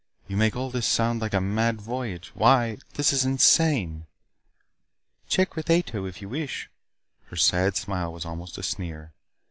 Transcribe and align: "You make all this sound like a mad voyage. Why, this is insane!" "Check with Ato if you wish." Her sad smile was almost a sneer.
"You 0.27 0.35
make 0.35 0.55
all 0.55 0.71
this 0.71 0.87
sound 0.87 1.21
like 1.21 1.35
a 1.35 1.39
mad 1.39 1.79
voyage. 1.79 2.31
Why, 2.33 2.79
this 2.95 3.13
is 3.13 3.23
insane!" 3.23 4.07
"Check 5.27 5.55
with 5.55 5.69
Ato 5.69 6.05
if 6.07 6.23
you 6.23 6.29
wish." 6.29 6.71
Her 7.25 7.35
sad 7.35 7.77
smile 7.77 8.11
was 8.11 8.25
almost 8.25 8.57
a 8.57 8.63
sneer. 8.63 9.13